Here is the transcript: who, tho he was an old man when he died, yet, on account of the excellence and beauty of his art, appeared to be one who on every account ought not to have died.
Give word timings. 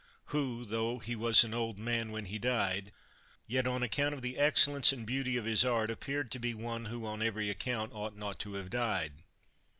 who, 0.33 0.65
tho 0.65 0.97
he 0.97 1.15
was 1.15 1.43
an 1.43 1.53
old 1.53 1.77
man 1.77 2.11
when 2.11 2.25
he 2.25 2.39
died, 2.39 2.91
yet, 3.45 3.67
on 3.67 3.83
account 3.83 4.15
of 4.15 4.23
the 4.23 4.35
excellence 4.35 4.91
and 4.91 5.05
beauty 5.05 5.37
of 5.37 5.45
his 5.45 5.63
art, 5.63 5.91
appeared 5.91 6.31
to 6.31 6.39
be 6.39 6.55
one 6.55 6.85
who 6.85 7.05
on 7.05 7.21
every 7.21 7.51
account 7.51 7.93
ought 7.93 8.17
not 8.17 8.39
to 8.39 8.53
have 8.53 8.71
died. 8.71 9.21